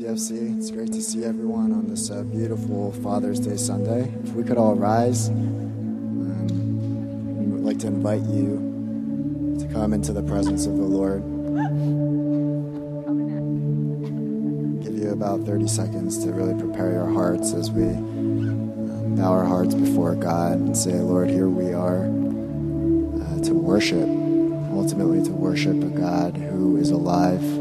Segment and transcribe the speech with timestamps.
[0.00, 0.56] CFC.
[0.56, 4.10] It's great to see everyone on this uh, beautiful Father's Day Sunday.
[4.24, 6.32] If we could all rise, um,
[7.52, 11.20] we'd like to invite you to come into the presence of the Lord.
[14.82, 19.44] Give you about 30 seconds to really prepare your hearts as we um, bow our
[19.44, 24.08] hearts before God and say, Lord, here we are uh, to worship,
[24.72, 27.59] ultimately to worship a God who is alive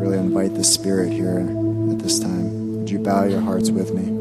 [0.00, 1.40] really invite the Spirit here
[1.90, 2.78] at this time.
[2.78, 4.16] Would you bow your hearts with me?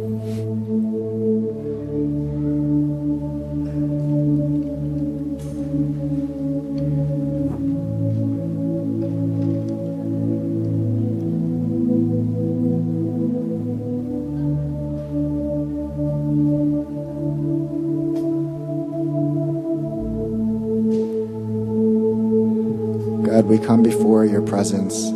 [23.26, 25.10] God, we come before your presence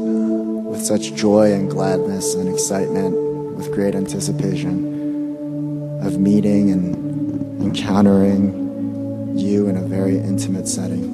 [0.73, 3.13] with such joy and gladness and excitement,
[3.55, 11.13] with great anticipation of meeting and encountering you in a very intimate setting.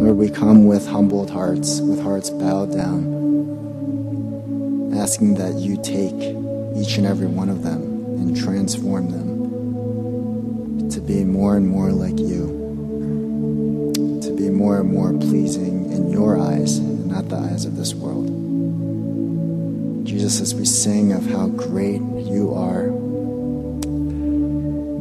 [0.00, 3.02] Lord, we come with humbled hearts, with hearts bowed down,
[4.96, 6.14] asking that you take
[6.76, 12.16] each and every one of them and transform them to be more and more like
[12.16, 12.57] you
[17.28, 18.26] the eyes of this world.
[20.06, 22.88] Jesus, as we sing of how great you are,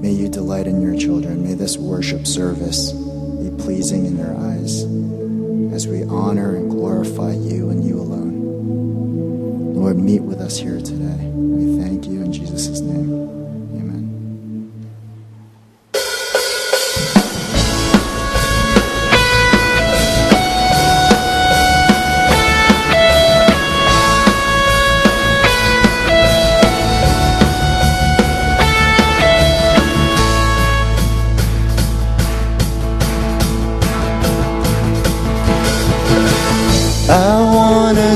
[0.01, 1.43] may you delight in your children.
[1.43, 4.83] May this worship service be pleasing in your eyes
[5.73, 9.73] as we honor and glorify you and you alone.
[9.75, 11.25] Lord, meet with us here today.
[11.33, 13.16] We thank you in Jesus' name.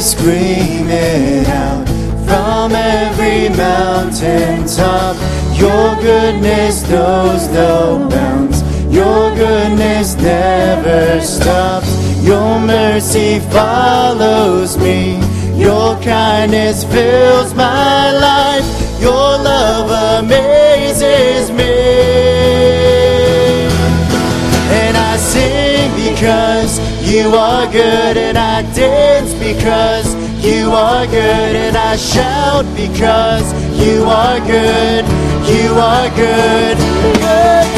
[0.02, 1.88] Scream it out
[2.26, 5.16] from every mountain top.
[5.56, 8.64] Your goodness knows no bounds.
[8.92, 11.92] Your goodness never stops.
[12.24, 15.20] Your mercy follows me.
[15.56, 18.66] Your kindness fills my life.
[19.00, 21.74] Your love amazes me.
[24.82, 26.80] And I sing because
[27.12, 33.46] you are good, and I dance because you are good, and I shout because
[33.78, 35.06] you are good.
[35.52, 36.78] You are good,
[37.20, 37.71] good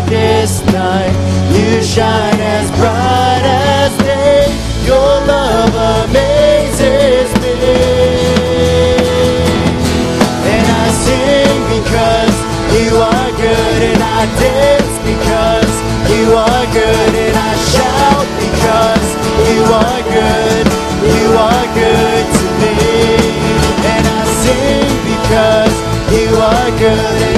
[0.00, 1.12] darkest night,
[1.52, 4.46] you shine as bright as day.
[4.84, 5.74] Your love
[6.04, 7.54] amazes me.
[10.52, 12.36] And I sing because
[12.80, 15.72] you are good, and I dance because
[16.12, 19.08] you are good, and I shout because
[19.48, 20.66] you are good.
[21.00, 22.76] You are good to me.
[23.92, 25.76] And I sing because
[26.12, 27.29] you are good,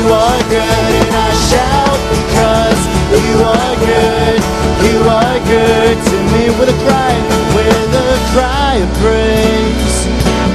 [0.00, 2.80] you are good, and I shout because
[3.12, 4.40] you are good.
[4.88, 7.12] You are good to me with a cry,
[7.54, 9.98] with a cry of praise.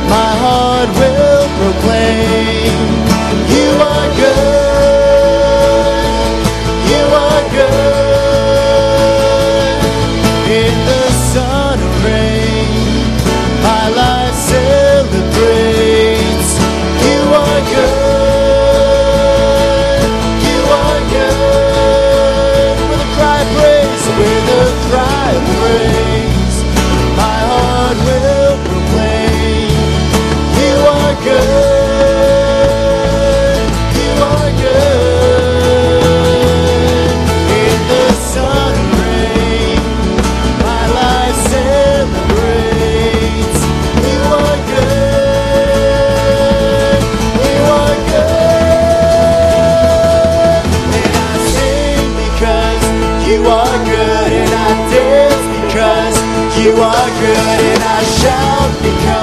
[0.09, 2.34] My heart will proclaim.
[56.65, 59.14] You are good, and I shout because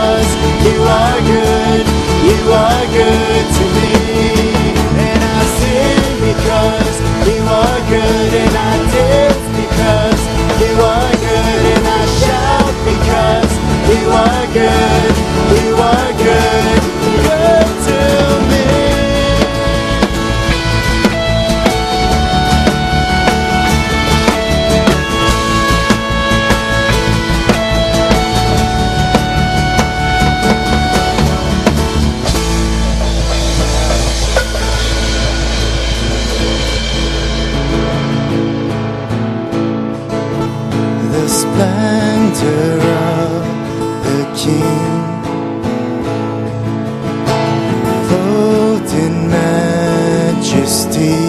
[48.12, 51.20] clothed in majesty.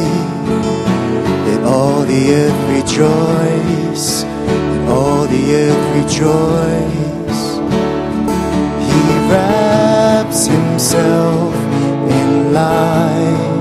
[1.47, 7.41] Let all the earth rejoice, let all the earth rejoice.
[8.87, 11.53] He wraps himself
[12.19, 13.51] in light.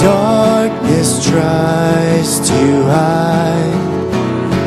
[0.00, 2.60] Darkness tries to
[2.94, 3.82] hide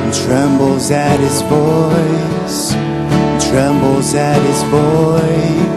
[0.02, 2.74] and trembles at his voice,
[3.50, 5.69] trembles at his voice.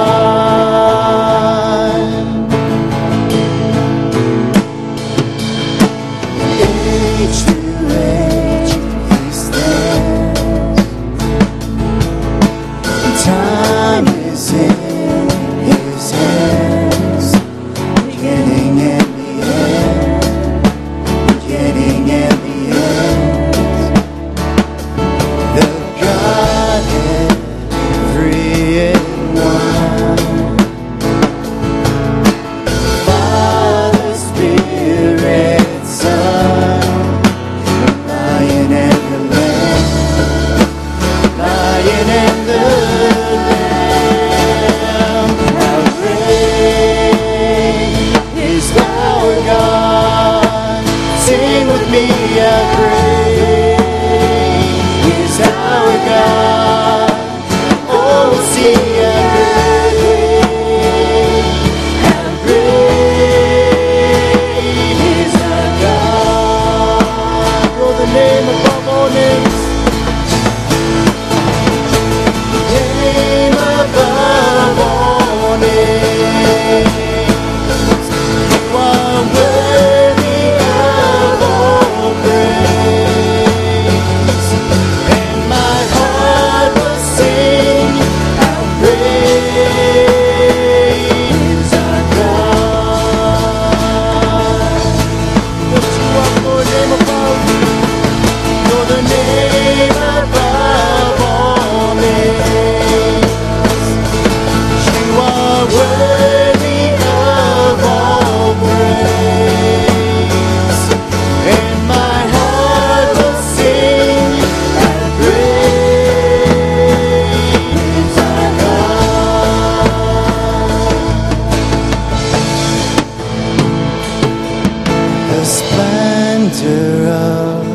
[126.68, 127.66] Of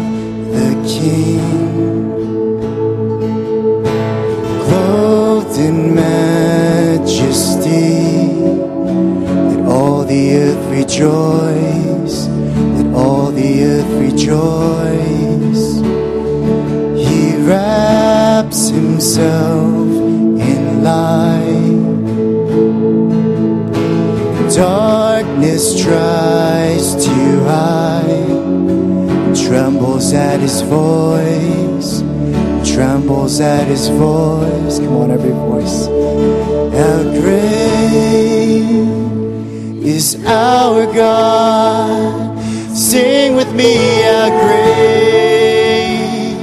[0.55, 1.43] the King,
[4.65, 7.63] clothed in majesty.
[9.49, 12.17] Let all the earth rejoice.
[12.77, 15.65] Let all the earth rejoice.
[17.07, 19.89] He wraps himself
[20.51, 21.81] in light.
[24.55, 28.52] Darkness tries to hide,
[29.35, 32.03] trembles at his voice,
[32.75, 34.79] trembles at his voice.
[34.79, 35.87] Come on, every voice.
[36.77, 38.73] How great
[39.85, 42.39] is our God?
[42.77, 46.37] Sing with me, how great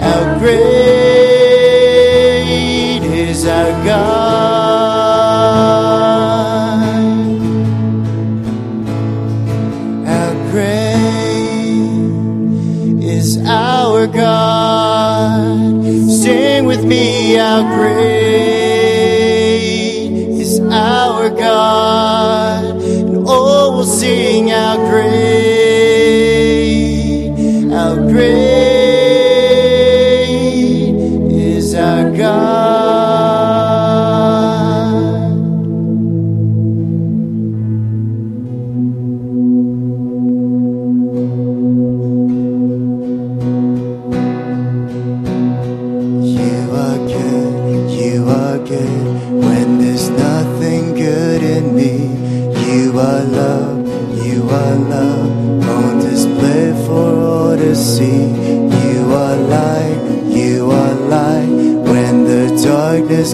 [0.00, 0.86] how great
[3.02, 4.25] is our God.
[17.38, 18.25] our grace.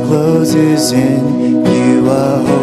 [0.00, 2.62] closes in, you are holy.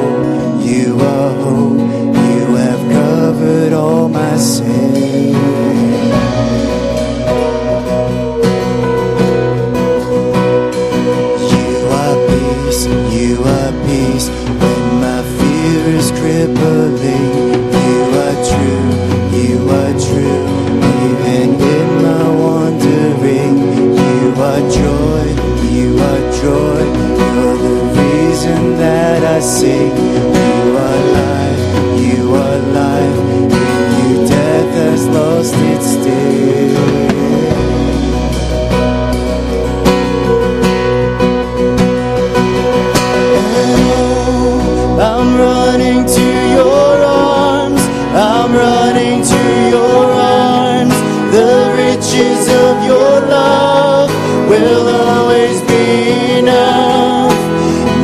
[52.10, 54.10] riches of your love
[54.50, 57.34] will always be enough.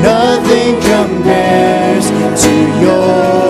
[0.03, 2.05] Nothing compares
[2.43, 3.45] to your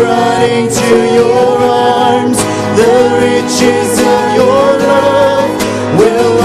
[0.00, 2.38] running to your arms,
[2.80, 6.39] the riches of your love will.